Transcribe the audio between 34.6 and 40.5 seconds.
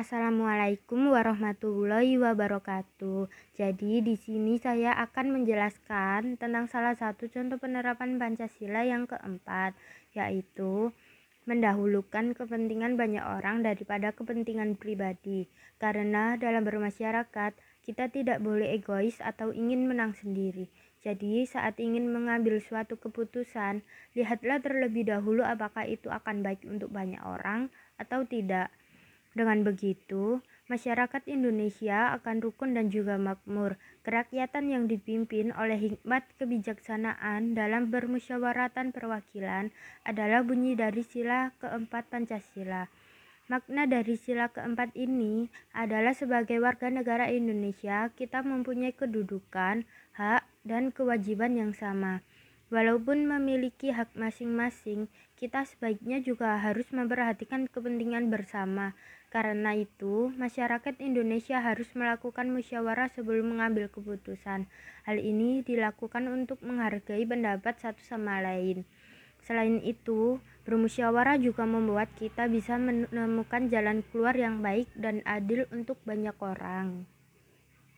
yang dipimpin oleh hikmat kebijaksanaan dalam bermusyawaratan perwakilan adalah